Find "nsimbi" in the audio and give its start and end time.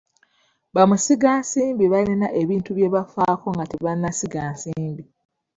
4.53-5.03